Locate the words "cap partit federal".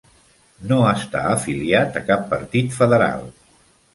2.09-3.29